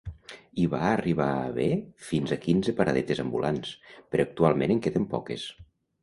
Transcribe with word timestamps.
Hi 0.59 0.63
va 0.69 0.77
arribar 0.91 1.25
a 1.33 1.43
haver 1.49 1.67
fins 2.05 2.33
a 2.35 2.37
quinze 2.45 2.73
paradetes 2.79 3.21
ambulants, 3.25 3.75
però 4.15 4.25
actualment 4.29 4.75
en 4.77 4.81
queden 4.87 5.07
poques. 5.13 5.45